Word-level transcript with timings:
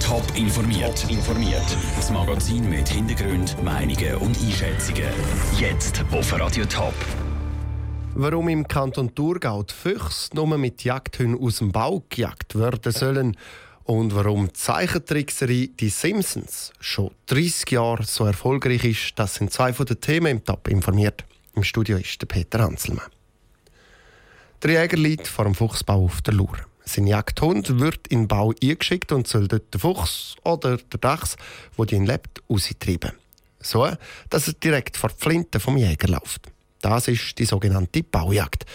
Top 0.00 0.24
informiert. 0.36 1.00
Top 1.00 1.10
informiert. 1.12 1.76
Das 1.94 2.10
Magazin 2.10 2.68
mit 2.68 2.88
Hintergrund, 2.88 3.56
Meinungen 3.62 4.16
und 4.16 4.36
Einschätzungen. 4.36 5.04
Jetzt 5.60 6.04
auf 6.10 6.32
Radio 6.32 6.64
Top. 6.64 6.94
Warum 8.16 8.48
im 8.48 8.66
Kanton 8.66 9.14
Thurgau 9.14 9.62
die 9.62 9.72
Füchse 9.72 10.34
nur 10.34 10.58
mit 10.58 10.82
Jagdhunden 10.82 11.40
aus 11.40 11.58
dem 11.58 11.70
Bau 11.70 12.02
gejagt 12.08 12.56
werden 12.58 12.90
sollen 12.90 13.36
und 13.84 14.12
warum 14.16 14.48
die 14.48 14.54
Zeichentrickserie 14.54 15.68
Die 15.68 15.88
Simpsons 15.88 16.72
schon 16.80 17.12
30 17.26 17.70
Jahre 17.70 18.02
so 18.02 18.24
erfolgreich 18.24 18.84
ist, 18.84 19.12
das 19.14 19.36
sind 19.36 19.52
zwei 19.52 19.72
von 19.72 19.86
den 19.86 20.00
Themen 20.00 20.26
im 20.26 20.44
Top 20.44 20.66
informiert. 20.66 21.24
Im 21.54 21.62
Studio 21.62 21.98
ist 21.98 22.20
der 22.20 22.26
Peter 22.26 22.58
Hanselmann. 22.58 23.06
Der 24.64 24.82
Jäger 24.82 24.96
liegt 24.96 25.28
vor 25.28 25.44
dem 25.44 25.54
Fuchsbau 25.54 26.06
auf 26.06 26.22
der 26.22 26.34
Lur. 26.34 26.58
Sein 26.84 27.06
Jagdhund 27.06 27.80
wird 27.80 28.06
in 28.08 28.22
den 28.22 28.28
Bau 28.28 28.52
eingeschickt 28.62 29.10
und 29.12 29.26
soll 29.26 29.48
dort 29.48 29.72
den 29.72 29.80
Fuchs 29.80 30.36
oder 30.44 30.76
der 30.76 31.00
Dachs, 31.00 31.36
wo 31.76 31.84
ihn 31.84 32.06
lebt, 32.06 32.42
austreiben. 32.48 33.12
So, 33.60 33.88
dass 34.28 34.48
er 34.48 34.54
direkt 34.54 34.96
vor 34.96 35.10
die 35.10 35.22
Flinte 35.22 35.60
vom 35.60 35.78
Jäger 35.78 36.08
läuft. 36.08 36.50
Das 36.82 37.08
ist 37.08 37.38
die 37.38 37.46
sogenannte 37.46 38.02
Baujagd. 38.02 38.66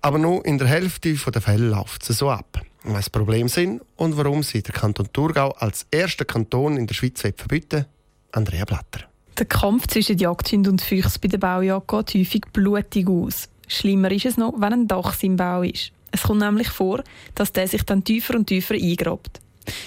Aber 0.00 0.18
nur 0.18 0.44
in 0.46 0.58
der 0.58 0.68
Hälfte 0.68 1.14
der 1.14 1.42
Fälle 1.42 1.68
läuft 1.68 2.08
es 2.08 2.18
so 2.18 2.30
ab. 2.30 2.62
Was 2.84 3.10
Probleme 3.10 3.48
sind 3.48 3.82
und 3.96 4.16
warum 4.16 4.44
sie 4.44 4.62
der 4.62 4.72
Kanton 4.72 5.08
Thurgau 5.12 5.50
als 5.50 5.86
erster 5.90 6.24
Kanton 6.24 6.76
in 6.76 6.86
der 6.86 6.94
Schweiz 6.94 7.20
verbieten, 7.20 7.86
Andrea 8.30 8.64
Blatter. 8.64 9.06
Der 9.36 9.46
Kampf 9.46 9.88
zwischen 9.88 10.18
Jagdhund 10.18 10.68
und 10.68 10.80
Füchs 10.80 11.18
bei 11.18 11.26
der 11.26 11.38
Baujagd 11.38 11.88
geht 11.88 12.14
häufig 12.14 12.42
blutig 12.52 13.08
aus. 13.08 13.48
Schlimmer 13.66 14.12
ist 14.12 14.26
es 14.26 14.36
noch, 14.36 14.54
wenn 14.60 14.72
ein 14.72 14.88
Dach 14.88 15.20
im 15.24 15.34
Bau 15.34 15.62
ist. 15.62 15.90
Es 16.10 16.22
kommt 16.22 16.40
nämlich 16.40 16.68
vor, 16.68 17.02
dass 17.34 17.52
der 17.52 17.68
sich 17.68 17.82
dann 17.82 18.04
tiefer 18.04 18.34
und 18.34 18.46
tiefer 18.46 18.74
eingrabt. 18.74 19.40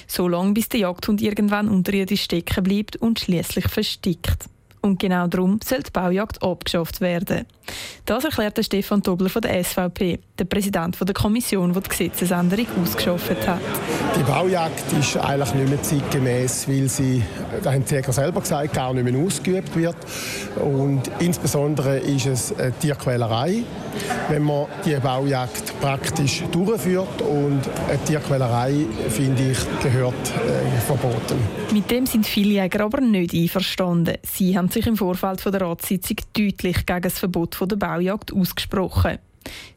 So 0.08 0.28
lange, 0.28 0.54
bis 0.54 0.70
der 0.70 0.82
Jagdhund 0.82 1.22
irgendwann 1.22 1.70
unterirdisch 1.70 2.24
stecken 2.24 2.64
bleibt 2.64 2.98
und 2.98 3.20
schließlich 3.20 3.68
verstickt. 3.68 4.50
Und 4.82 5.00
genau 5.00 5.28
darum 5.28 5.60
soll 5.64 5.84
die 5.84 5.92
Baujagd 5.92 6.42
abgeschafft 6.42 7.02
werden. 7.02 7.46
Das 8.06 8.24
erklärt 8.24 8.64
Stefan 8.64 9.04
Tobler 9.04 9.30
von 9.30 9.42
der 9.42 9.62
SVP, 9.64 10.20
der 10.38 10.46
Präsident 10.46 10.98
der 11.00 11.14
Kommission, 11.14 11.74
die 11.74 11.82
die 11.82 11.90
Gesetzesänderung 11.90 12.66
ausgeschafft 12.82 13.46
hat. 13.46 13.60
Die 14.18 14.24
Baujagd 14.24 14.92
ist 14.98 15.18
eigentlich 15.18 15.54
nicht 15.54 15.70
mehr 15.70 15.84
zeitgemäß, 15.84 16.68
weil 16.70 16.88
sie, 16.88 17.22
das 17.64 17.74
haben 17.74 17.86
die 17.86 17.96
Jäger 17.96 18.14
selber 18.14 18.42
gesagt, 18.42 18.74
gar 18.74 18.94
nicht 18.94 19.04
mehr 19.04 19.20
ausgeübt 19.20 19.76
wird. 19.76 19.96
Und 20.56 21.04
insbesondere 21.20 22.00
ist 22.00 22.26
es 22.26 22.58
eine 22.58 22.72
Tierquälerei, 22.74 23.64
wenn 24.30 24.44
man 24.44 24.68
die 24.86 24.96
Baujagd 24.96 25.80
praktisch 25.80 26.44
durchführt. 26.52 27.22
Und 27.22 27.62
Tierquälerei, 28.06 28.86
finde 29.10 29.52
ich, 29.52 29.58
gehört 29.82 30.14
äh, 30.14 30.80
verboten. 30.82 31.38
Mit 31.72 31.90
dem 31.92 32.06
sind 32.06 32.26
viele 32.26 32.62
Jäger 32.62 32.86
aber 32.86 33.02
nicht 33.02 33.34
einverstanden. 33.34 34.18
Sie 34.24 34.58
haben 34.58 34.70
sich 34.70 34.88
im 34.88 34.98
Vorfeld 34.98 35.44
der 35.46 35.62
Ratssitzung 35.62 36.18
deutlich 36.34 36.86
gegen 36.86 37.02
das 37.02 37.20
Verbot 37.20 37.58
der 37.62 37.76
Baujagd 37.76 38.34
ausgesprochen. 38.34 39.20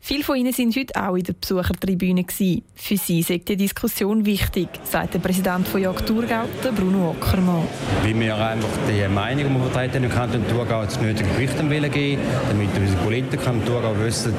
Viele 0.04 0.24
von 0.24 0.36
ihnen 0.36 0.52
sind 0.52 0.74
heute 0.76 1.00
auch 1.00 1.14
in 1.14 1.22
der 1.22 1.34
Besuchertribüne. 1.34 2.24
Für 2.28 2.96
sie 2.96 3.20
ist 3.20 3.28
die 3.28 3.56
Diskussion 3.56 4.26
wichtig, 4.26 4.68
sagt 4.82 5.14
der 5.14 5.20
Präsident 5.20 5.68
von 5.68 5.80
Jagd 5.80 6.06
Thurgau, 6.06 6.42
Bruno 6.74 7.10
Ockermann. 7.10 7.68
Weil 8.02 8.18
wir 8.18 8.36
einfach 8.36 8.68
die 8.88 9.08
Meinung, 9.08 9.44
die 9.44 9.54
wir 9.54 9.70
vertreten 9.70 10.04
im 10.04 10.10
Kanton 10.10 10.44
Thurgau, 10.48 10.84
das 10.84 11.00
nötige 11.00 11.28
Gewicht 11.30 11.56
geben 11.92 12.20
damit 12.48 12.68
unsere 12.76 13.02
Politiker 13.04 13.50
im 13.50 13.64
Thurgau 13.64 13.96
wissen 14.00 14.34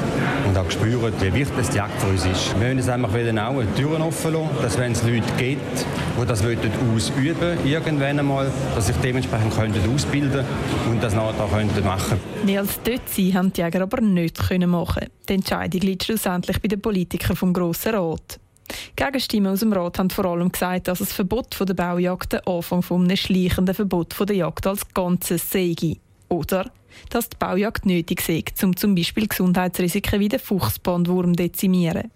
und 0.48 0.58
auch 0.58 0.70
spüren, 0.70 1.14
wie 1.22 1.34
wichtig 1.34 1.70
die 1.70 1.78
Jagd 1.78 2.00
für 2.02 2.08
uns 2.08 2.26
ist. 2.26 2.60
Wir 2.60 2.68
wollen 2.68 2.80
es 2.80 2.90
einfach 2.90 3.10
auch 3.10 3.62
die 3.62 3.82
Türen 3.82 4.02
offen 4.02 4.34
lassen, 4.34 4.50
dass 4.62 4.78
wenn 4.78 4.92
es 4.92 5.04
Leute 5.04 5.34
gibt, 5.38 5.86
die 6.22 6.26
das 6.28 6.44
ausüben 6.44 7.40
wollen, 7.40 7.66
irgendwann 7.66 8.20
einmal, 8.20 8.52
dass 8.76 8.88
sich 8.88 8.96
dementsprechend 8.98 9.54
ausbilden 9.94 10.46
und 10.90 11.02
das 11.02 11.16
nachher 11.16 11.48
machen 11.84 12.20
könnten. 12.20 12.46
Mehr 12.46 12.60
als 12.60 12.80
dort 12.84 13.08
sein 13.08 13.34
haben 13.34 13.54
die 13.54 13.62
Jäger 13.62 13.82
aber 13.82 14.02
nicht 14.02 14.38
machen 14.68 15.08
die 15.30 15.34
Entscheidung 15.34 15.82
liegt 15.82 16.04
schlussendlich 16.04 16.62
bei 16.62 16.68
den 16.68 16.82
Politikern 16.82 17.36
vom 17.36 17.54
Grossen 17.54 17.96
Rat. 17.96 18.40
Gegenstimmen 18.96 19.52
aus 19.52 19.60
dem 19.60 19.74
Rat 19.74 20.00
haben 20.00 20.10
vor 20.10 20.26
allem 20.26 20.52
gesagt, 20.52 20.88
dass 20.88 21.00
das 21.00 21.14
Verbot 21.14 21.58
der 21.60 21.74
Baujagd 21.74 22.34
der 22.34 22.48
Anfang 22.48 22.82
von 22.82 23.04
einem 23.04 23.18
schleichenden 23.18 23.76
Verbot 23.76 24.16
der 24.28 24.36
Jagd 24.36 24.68
als 24.68 24.88
Ganzes 24.94 25.50
sei. 25.50 25.76
Oder 26.30 26.72
dass 27.10 27.30
die 27.30 27.38
Baujagd 27.38 27.86
nötig 27.86 28.22
sei, 28.22 28.44
um 28.64 28.76
zum 28.76 28.96
Beispiel 28.96 29.28
Gesundheitsrisiken 29.28 30.20
wie 30.20 30.30
den 30.30 30.40
Fuchsbandwurm 30.40 31.34
dezimieren. 31.34 32.12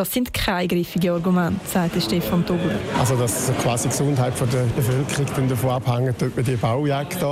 Das 0.00 0.12
sind 0.12 0.32
keine 0.32 0.66
griffigen 0.66 1.10
Argumente, 1.10 1.60
sagt 1.66 2.02
Stefan 2.02 2.46
Tobler. 2.46 2.78
Also, 2.98 3.16
dass 3.16 3.52
quasi 3.62 3.82
die 3.82 3.90
Gesundheit 3.90 4.32
der 4.40 4.64
Bevölkerung 4.74 5.46
davon 5.46 5.70
abhängt, 5.72 6.22
ob 6.22 6.34
man 6.34 6.42
die 6.42 6.56
Baujagd 6.56 7.22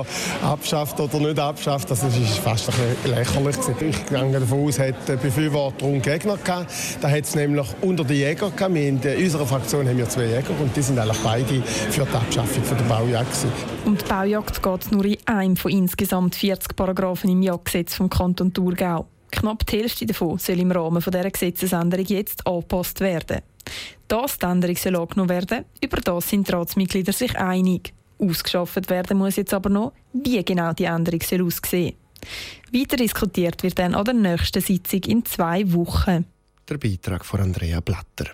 abschafft 0.43 1.01
oder 1.01 1.19
nicht 1.19 1.39
abschafft, 1.39 1.91
das 1.91 2.03
ist 2.03 2.39
fast 2.41 2.69
ein 2.69 2.75
bisschen 2.75 3.17
lächerlich. 3.17 3.56
Ich 3.81 4.06
gehe 4.06 4.31
davon 4.39 4.69
aus, 4.69 4.79
hat 4.79 5.06
Befürworter 5.06 5.87
und 5.87 6.03
Gegner 6.03 6.37
gehabt. 6.37 6.71
Da 7.01 7.09
hat 7.09 7.25
es 7.25 7.34
nämlich 7.34 7.67
unter 7.81 8.05
den 8.05 8.17
Jägern 8.17 8.55
gehabt. 8.55 8.77
in 8.77 9.00
unserer 9.00 9.47
Fraktion 9.47 9.89
haben 9.89 9.97
wir 9.97 10.09
zwei 10.11 10.27
Jäger 10.27 10.50
und 10.61 10.77
die 10.77 10.83
sind 10.83 10.99
eigentlich 10.99 11.23
beide 11.25 11.62
für 11.62 12.05
die 12.05 12.17
Abschaffung 12.17 12.65
der 12.69 12.85
Baujagd. 12.85 13.47
Und 13.87 14.03
die 14.03 14.05
Baujagd 14.05 14.62
geht 14.62 14.93
nur 14.93 15.06
in 15.06 15.17
einem 15.25 15.56
von 15.56 15.71
insgesamt 15.71 16.35
40 16.35 16.77
Paragraphen 16.77 17.31
im 17.31 17.41
Jagdgesetz 17.41 17.95
vom 17.95 18.11
Kanton 18.11 18.53
Thurgau. 18.53 19.06
Knapp 19.31 19.66
die 19.66 19.78
Hälfte 19.78 20.06
davon 20.06 20.39
soll 20.39 20.61
im 20.61 20.71
Rahmen 20.71 21.03
dieser 21.03 21.31
Gesetzesänderung 21.31 22.06
jetzt 22.06 22.47
angepasst 22.47 23.00
werden. 23.00 23.43
Dass 24.06 24.39
die 24.39 24.47
Änderung 24.47 24.77
soll 24.77 24.97
angenommen 24.97 25.28
werden 25.28 25.65
über 25.83 25.99
das 25.99 26.28
sind 26.28 26.49
die 26.49 26.53
Ratsmitglieder 26.53 27.12
sich 27.12 27.37
einig. 27.37 27.93
Ausgeschafft 28.19 28.91
werden 28.91 29.19
muss 29.19 29.37
jetzt 29.37 29.55
aber 29.55 29.69
noch, 29.69 29.93
wie 30.12 30.43
genau 30.44 30.72
die 30.72 30.84
Änderung 30.84 31.21
soll 31.22 31.43
aussehen 31.43 31.94
Weiter 32.72 32.97
diskutiert 32.97 33.62
wird 33.62 33.78
dann 33.78 33.94
an 33.94 34.05
der 34.05 34.15
nächsten 34.15 34.61
Sitzung 34.61 35.00
in 35.05 35.25
zwei 35.25 35.71
Wochen. 35.72 36.27
Der 36.69 36.78
Beitrag 36.78 37.25
von 37.25 37.41
Andrea 37.41 37.81
Blatter. 37.81 38.31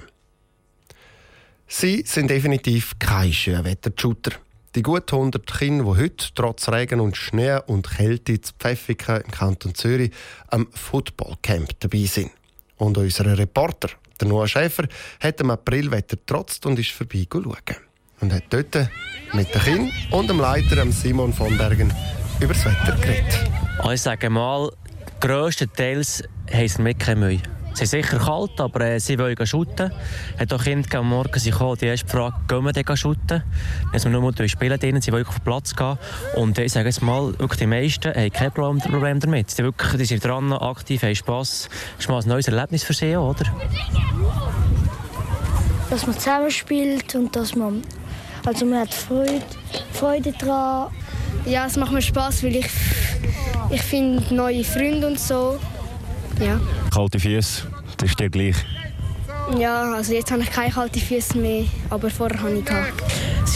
Sie 1.66 2.02
sind 2.06 2.30
definitiv 2.30 2.98
kein 2.98 3.32
Schönwetter-Shooter. 3.32 4.32
Die 4.74 4.82
gut 4.82 5.12
100 5.12 5.46
Kinder, 5.46 5.84
die 5.84 6.00
heute 6.00 6.26
trotz 6.34 6.68
Regen 6.68 6.98
und 6.98 7.16
Schnee 7.16 7.60
und 7.66 7.88
Kälte 7.88 8.40
zu 8.40 8.54
Pfäffiken 8.58 9.20
im 9.20 9.30
Kanton 9.30 9.72
Zürich 9.72 10.10
am 10.48 10.66
Footballcamp 10.72 11.78
dabei 11.78 12.06
sind. 12.06 12.32
Und 12.76 12.98
unser 12.98 13.38
Reporter, 13.38 13.90
der 14.20 14.26
Noah 14.26 14.48
Schäfer, 14.48 14.88
hat 15.20 15.40
im 15.40 15.50
Aprilwetter 15.50 16.16
trotzt 16.26 16.66
und 16.66 16.76
ist 16.80 16.90
vorbei 16.90 17.24
schauen. 17.32 17.54
Und 18.20 18.32
hat 18.32 18.44
dort 18.50 18.90
mit 19.32 19.54
den 19.54 19.62
Kindern 19.62 19.92
und 20.10 20.28
dem 20.28 20.40
Leiter 20.40 20.90
Simon 20.90 21.32
von 21.32 21.56
Bergen 21.56 21.92
über 22.40 22.54
das 22.54 22.64
Wetter 22.64 22.96
geredet. 23.00 23.48
Ich 23.92 24.02
sage 24.02 24.28
mal, 24.28 24.72
grösstenteils 25.20 26.24
haben 26.50 26.68
sie 26.68 26.82
mit 26.82 26.98
Sie 27.74 27.86
sind 27.86 28.04
sicher 28.04 28.18
kalt, 28.18 28.60
aber 28.60 28.82
äh, 28.82 29.00
sie 29.00 29.18
wollen 29.18 29.36
shooten. 29.44 29.90
Hat 30.38 30.52
auch 30.52 30.62
Kinder 30.62 30.98
am 31.00 31.08
Morgen 31.08 31.40
sie 31.40 31.50
kommen, 31.50 31.76
die 31.76 31.86
erste 31.86 32.06
Frage, 32.06 32.36
gehen 32.46 32.64
wir 32.64 32.72
denn? 32.72 32.84
Dass 32.84 34.04
wir 34.04 34.10
nur 34.12 34.22
mal 34.22 34.48
spielen 34.48 34.78
drinnen, 34.78 35.02
sie 35.02 35.10
wollen 35.10 35.26
auf 35.26 35.34
den 35.34 35.42
Platz 35.42 35.74
gehen. 35.74 35.98
Und 36.36 36.56
ich 36.58 36.72
sage 36.72 36.86
jetzt 36.86 37.02
mal, 37.02 37.36
wirklich 37.38 37.58
die 37.58 37.66
meisten 37.66 38.14
haben 38.14 38.30
kein 38.30 38.52
Problem 38.52 39.18
damit. 39.18 39.58
Die, 39.58 39.64
wirklich, 39.64 39.96
die 39.96 40.04
sind 40.04 40.24
dran, 40.24 40.52
aktiv, 40.52 41.02
haben 41.02 41.16
Spass. 41.16 41.68
Das 41.96 42.04
ist 42.04 42.08
mal 42.08 42.22
ein 42.22 42.28
neues 42.28 42.46
Erlebnis 42.46 42.84
für 42.84 42.92
sie, 42.92 43.16
oder? 43.16 43.44
Dass 45.90 46.06
man 46.06 46.16
zusammen 46.16 46.50
spielt 46.52 47.12
und 47.16 47.34
dass 47.34 47.56
man, 47.56 47.82
also 48.46 48.66
man 48.66 48.82
hat 48.82 48.94
Freude, 48.94 49.42
Freude 49.92 50.32
daran. 50.32 50.92
Ja, 51.44 51.66
es 51.66 51.76
macht 51.76 51.90
mir 51.90 52.02
Spass, 52.02 52.44
weil 52.44 52.54
ich, 52.56 52.70
ich 53.70 53.82
finde 53.82 54.32
neue 54.32 54.62
Freunde 54.62 55.08
und 55.08 55.18
so. 55.18 55.58
Ja. 56.40 56.60
Kalte 56.92 57.18
Füße, 57.18 57.66
das 57.96 58.10
ist 58.10 58.20
dir 58.20 58.30
gleich? 58.30 58.56
Ja, 59.58 59.94
also 59.94 60.14
jetzt 60.14 60.30
habe 60.30 60.42
ich 60.42 60.50
keine 60.50 60.70
kalten 60.70 60.98
Füße 60.98 61.36
mehr, 61.38 61.64
aber 61.90 62.10
vorher 62.10 62.40
habe 62.40 62.58
ich 62.58 62.64
gehabt. 62.64 63.02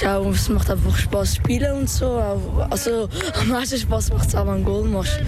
Ja, 0.00 0.20
es 0.20 0.48
macht 0.48 0.70
einfach 0.70 0.96
Spaß 0.96 1.36
spielen 1.36 1.78
und 1.78 1.90
so. 1.90 2.22
Also 2.70 3.08
am 3.40 3.48
meisten 3.48 3.78
Spaß 3.78 4.12
macht 4.12 4.28
es 4.28 4.34
auch, 4.34 4.46
wenn 4.46 4.52
du 4.52 4.58
ein 4.58 4.64
Goal 4.64 4.84
machst. 4.84 5.18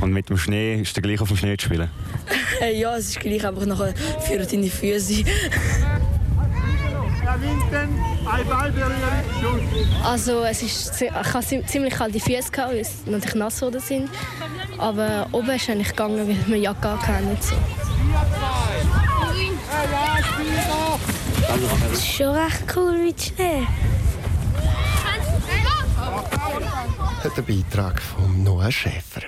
Und 0.00 0.12
mit 0.12 0.28
dem 0.28 0.36
Schnee 0.36 0.82
ist 0.82 0.96
es 0.96 1.02
gleich 1.02 1.20
auf 1.20 1.28
dem 1.28 1.36
Schnee 1.36 1.56
zu 1.56 1.66
spielen? 1.66 1.88
ja, 2.74 2.96
es 2.96 3.08
ist 3.10 3.20
gleich 3.20 3.46
einfach 3.46 3.64
nachher 3.64 3.94
für 4.26 4.38
deine 4.38 4.68
Füße. 4.68 5.24
Also 10.04 10.42
es 10.44 10.62
ist, 10.62 11.02
ich 11.02 11.12
hatte 11.12 11.64
ziemlich 11.66 11.94
kalte 11.94 12.20
Füße, 12.20 12.50
weil 12.56 12.78
es 12.78 13.06
natürlich 13.06 13.34
nass 13.34 13.62
oder 13.62 13.80
sind. 13.80 14.10
Aber 14.78 15.26
oben 15.32 15.50
ist 15.50 15.68
eigentlich 15.70 15.90
gegangen, 15.90 16.28
weil 16.28 16.46
wir 16.46 16.58
Jacke 16.58 16.90
hatten, 16.90 17.36
so. 17.40 17.54
Das 21.88 21.92
ist 21.92 22.06
schon 22.06 22.34
recht 22.34 22.64
cool 22.76 22.98
mit 22.98 23.20
Schnee. 23.20 23.66
Der 27.36 27.42
Beitrag 27.42 28.00
von 28.00 28.44
Noah 28.44 28.70
Schäfer. 28.70 29.22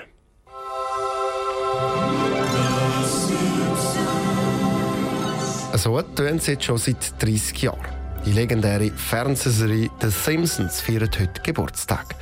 So 5.75 6.01
tun 6.03 6.39
sie 6.39 6.53
jetzt 6.53 6.65
schon 6.65 6.79
seit 6.79 7.23
30 7.23 7.63
Jahren. 7.63 7.98
Die 8.29 8.35
legendäre 8.35 8.91
Fernsehserie 8.91 9.89
The 10.03 10.11
Simpsons 10.11 10.83
feiert 10.83 11.19
heute 11.19 11.41
Geburtstag. 11.43 12.15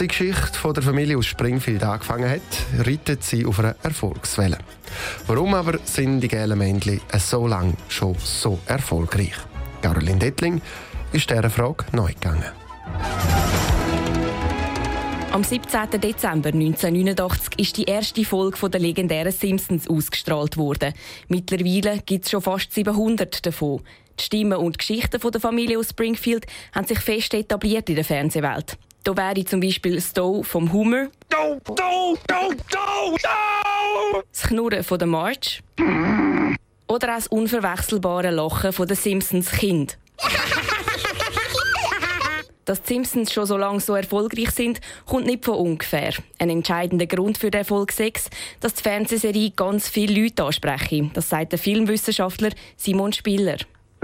Die 0.00 0.08
Geschichte 0.08 0.58
von 0.58 0.72
der 0.72 0.82
Familie 0.82 1.18
aus 1.18 1.26
Springfield 1.26 1.82
angefangen 1.82 2.30
hat, 2.30 2.86
reitet 2.86 3.22
sie 3.22 3.44
auf 3.44 3.58
einer 3.58 3.76
Erfolgswelle. 3.82 4.56
Warum 5.26 5.52
aber 5.52 5.78
sind 5.84 6.22
die 6.22 6.28
gelben 6.28 6.56
Männchen 6.56 7.02
so 7.18 7.46
lange 7.46 7.74
schon 7.90 8.16
so 8.18 8.58
erfolgreich? 8.64 9.34
Caroline 9.82 10.18
Dettling 10.18 10.62
ist 11.12 11.28
dieser 11.28 11.50
Frage 11.50 11.84
neu 11.92 12.08
gegangen. 12.14 12.52
Am 15.32 15.44
17. 15.44 16.00
Dezember 16.00 16.48
1989 16.48 17.58
ist 17.58 17.76
die 17.76 17.84
erste 17.84 18.24
Folge 18.24 18.70
der 18.70 18.80
legendären 18.80 19.30
Simpsons 19.30 19.88
ausgestrahlt 19.88 20.56
worden. 20.56 20.94
Mittlerweile 21.28 22.00
gibt 22.04 22.24
es 22.24 22.30
schon 22.30 22.40
fast 22.40 22.72
700 22.72 23.44
davon. 23.44 23.82
Die 24.20 24.26
Stimmen 24.26 24.58
und 24.58 24.78
Geschichten 24.78 25.18
der 25.18 25.40
Familie 25.40 25.78
aus 25.78 25.90
Springfield 25.90 26.46
haben 26.74 26.86
sich 26.86 26.98
fest 26.98 27.32
etabliert 27.32 27.88
in 27.88 27.94
der 27.94 28.04
Fernsehwelt. 28.04 28.76
Da 29.02 29.16
wäre 29.16 29.44
zum 29.46 29.60
Beispiel 29.60 29.98
Stowe 29.98 30.44
vom 30.44 30.70
Humor. 30.74 31.08
Do, 31.30 31.58
do, 31.64 32.18
do, 32.28 32.54
do, 32.68 33.16
do. 33.16 34.22
Das 34.30 34.42
Knurren 34.42 34.84
von 34.84 34.98
der 34.98 35.08
March. 35.08 35.62
Oder 36.86 37.08
auch 37.08 37.16
das 37.16 37.28
unverwechselbare 37.28 38.30
Lachen 38.30 38.74
von 38.74 38.86
den 38.86 38.96
Simpsons 38.96 39.52
Kind. 39.52 39.96
Dass 42.66 42.82
die 42.82 42.92
Simpsons 42.92 43.32
schon 43.32 43.46
so 43.46 43.56
lange 43.56 43.80
so 43.80 43.94
erfolgreich 43.94 44.50
sind, 44.50 44.82
kommt 45.06 45.26
nicht 45.26 45.46
von 45.46 45.54
ungefähr. 45.54 46.12
Ein 46.38 46.50
entscheidender 46.50 47.06
Grund 47.06 47.38
für 47.38 47.50
den 47.50 47.60
Erfolg 47.60 47.90
6, 47.90 48.28
dass 48.60 48.74
die 48.74 48.82
Fernsehserie 48.82 49.50
ganz 49.52 49.88
viele 49.88 50.22
Leute 50.22 50.44
anspreche. 50.44 51.10
Das 51.14 51.30
sagt 51.30 51.52
der 51.52 51.58
Filmwissenschaftler 51.58 52.50
Simon 52.76 53.14
Spiller. 53.14 53.56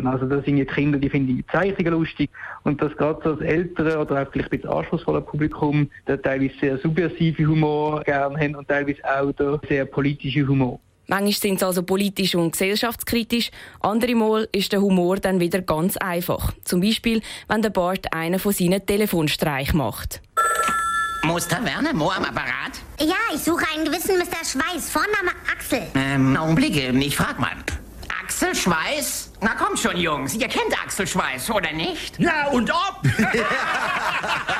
Also 0.05 0.27
das 0.27 0.45
sind 0.45 0.57
die 0.57 0.65
Kinder, 0.67 0.99
die 0.99 1.09
finden 1.09 1.37
die 1.37 1.47
Zeichnungen 1.47 1.95
lustig 1.95 2.31
und 2.65 2.81
das 2.83 2.95
gerade 2.97 3.21
so 3.25 3.35
das 3.35 3.47
ältere 3.47 3.99
oder 3.99 4.23
auch 4.23 4.31
vielleicht 4.31 4.53
ein 4.53 4.61
bisschen 4.61 4.71
anspruchsvolle 4.71 5.23
Publikum, 5.23 5.91
der 6.07 6.21
teilweise 6.21 6.55
sehr 6.61 6.79
subversive 6.79 7.47
Humor 7.47 8.03
gerne 8.03 8.39
haben 8.39 8.57
und 8.57 8.69
teilweise 8.69 9.01
auch 9.05 9.33
der 9.33 9.61
sehr 9.69 9.85
politische 9.87 10.47
Humor. 10.47 10.79
Manchmal 11.09 11.33
sind 11.33 11.61
sie 11.61 11.67
also 11.67 11.83
politisch 11.85 12.35
und 12.35 12.51
gesellschaftskritisch, 12.51 13.51
andere 13.81 14.15
Mal 14.17 14.49
ist 14.53 14.73
der 14.73 14.81
Humor 14.81 15.17
dann 15.17 15.39
wieder 15.39 15.63
ganz 15.63 15.97
einfach. 15.97 16.53
Zum 16.65 16.81
Beispiel, 16.81 17.23
wenn 17.49 17.63
der 17.63 17.71
Bart 17.71 18.13
einen 18.13 18.41
von 18.41 18.53
seinen 18.53 18.85
Telefonstreich 18.85 19.73
macht. 19.73 20.21
Muster 21.23 21.65
Werner 21.65 21.93
Mohr 21.93 22.17
am 22.17 22.25
Apparat? 22.25 22.81
Ja, 23.01 23.15
ich 23.35 23.43
suche 23.43 23.65
einen 23.75 23.85
gewissen 23.85 24.19
Mr. 24.19 24.45
Schweiß, 24.45 24.91
Vorname 24.91 25.31
Axel. 25.53 25.83
Ähm, 25.95 26.37
Augenblick, 26.37 26.77
ich 26.77 27.17
frag 27.17 27.39
mal. 27.39 27.53
Axel 28.23 28.55
Schweiß? 28.55 29.26
Na 29.41 29.55
kommt 29.55 29.79
schon, 29.79 29.97
Jungs, 29.97 30.35
ihr 30.35 30.49
kennt 30.49 30.73
Axel 30.83 31.07
Schweiß, 31.07 31.51
oder 31.51 31.73
nicht? 31.73 32.19
Ja, 32.19 32.49
und 32.49 32.71
ob? 32.71 33.01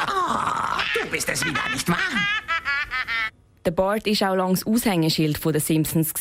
oh, 0.09 0.81
du 0.95 1.11
bist 1.11 1.29
es 1.29 1.45
wieder, 1.45 1.61
nicht 1.73 1.89
wahr? 1.89 1.99
Der 3.65 3.71
Bart 3.73 4.07
war 4.07 4.31
auch 4.31 4.37
lange 4.37 4.53
das 4.53 4.67
Aushängeschild 4.67 5.45
der 5.45 5.61
Simpsons. 5.61 6.15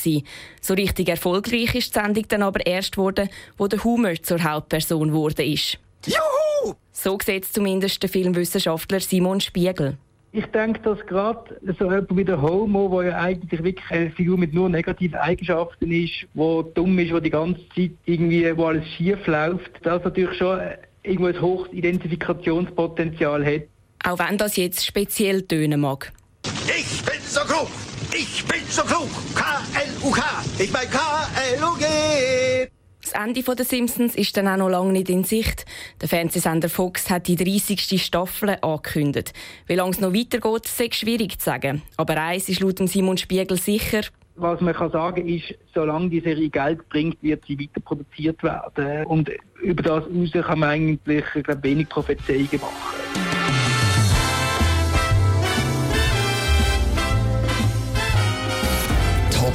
So 0.61 0.73
richtig 0.73 1.09
erfolgreich 1.09 1.75
ist 1.75 1.95
die 1.95 1.99
Sendung 1.99 2.27
dann 2.27 2.43
aber 2.43 2.65
erst 2.65 2.93
geworden, 2.93 3.29
wo 3.57 3.67
der 3.67 3.83
Humor 3.83 4.15
zur 4.21 4.43
Hauptperson 4.43 5.13
wurde 5.13 5.45
ist. 5.45 5.77
Juhu! 6.05 6.75
So 6.91 7.17
sieht 7.23 7.43
es 7.43 7.51
zumindest 7.51 8.01
der 8.01 8.09
Filmwissenschaftler 8.09 8.99
Simon 8.99 9.41
Spiegel. 9.41 9.97
Ich 10.37 10.47
denke, 10.47 10.81
dass 10.81 10.99
gerade 11.05 11.61
so 11.79 11.85
jemand 11.85 12.17
wie 12.17 12.25
der 12.25 12.41
Homo, 12.41 12.89
der 12.99 13.11
ja 13.11 13.21
eigentlich 13.21 13.63
wirklich 13.63 13.89
eine 13.89 14.11
Figur 14.11 14.37
mit 14.37 14.53
nur 14.53 14.67
negativen 14.67 15.15
Eigenschaften 15.15 15.89
ist, 15.89 16.27
wo 16.33 16.61
dumm 16.61 16.99
ist, 16.99 17.13
wo 17.13 17.21
die 17.21 17.29
ganze 17.29 17.61
Zeit 17.69 17.91
irgendwie, 18.03 18.57
wo 18.57 18.65
alles 18.65 18.85
schief 18.85 19.25
läuft, 19.27 19.71
das 19.83 20.03
natürlich 20.03 20.37
schon 20.37 20.59
irgendwo 21.03 21.27
ein 21.27 21.41
hohes 21.41 21.71
Identifikationspotenzial 21.71 23.45
hat. 23.45 23.61
Auch 24.03 24.19
wenn 24.19 24.37
das 24.37 24.57
jetzt 24.57 24.85
speziell 24.85 25.43
tönen 25.43 25.79
mag. 25.79 26.11
Ich 26.43 27.01
bin 27.05 27.21
so 27.21 27.39
klug! 27.39 27.69
Ich 28.11 28.43
bin 28.43 28.59
so 28.67 28.81
klug! 28.81 29.07
K-L-U-K! 29.35 30.21
Ich 30.59 30.73
mein 30.73 30.89
K-L-U-G! 30.89 32.74
Ende 33.15 33.41
der 33.41 33.65
Simpsons 33.65 34.15
ist 34.15 34.35
dann 34.37 34.47
auch 34.47 34.57
noch 34.57 34.69
lange 34.69 34.91
nicht 34.91 35.09
in 35.09 35.23
Sicht. 35.23 35.65
Der 36.01 36.09
Fernsehsender 36.09 36.69
Fox 36.69 37.09
hat 37.09 37.27
die 37.27 37.35
30. 37.35 38.03
Staffel 38.03 38.57
angekündigt. 38.61 39.33
Wie 39.67 39.75
lange 39.75 39.91
es 39.91 39.99
noch 39.99 40.13
weitergeht, 40.13 40.65
ist 40.65 40.95
schwierig 40.95 41.39
zu 41.39 41.45
sagen. 41.45 41.81
Aber 41.97 42.21
eins 42.21 42.49
ist 42.49 42.59
laut 42.59 42.77
Simon 42.87 43.17
Spiegel 43.17 43.57
sicher. 43.57 44.01
Was 44.37 44.59
man 44.59 44.73
kann 44.73 44.91
sagen 44.91 45.27
ist, 45.29 45.55
solange 45.73 46.09
die 46.09 46.19
Serie 46.19 46.49
Geld 46.49 46.89
bringt, 46.89 47.17
wird 47.23 47.45
sie 47.45 47.57
weiter 47.57 47.79
produziert 47.79 48.43
werden. 48.43 49.05
Und 49.05 49.31
über 49.61 49.81
das 49.81 50.05
hinaus 50.07 50.31
kann 50.45 50.59
man 50.59 50.69
eigentlich 50.69 51.23
glaub, 51.43 51.63
wenig 51.63 51.87
Prophezeiungen 51.87 52.49
machen. 52.59 52.84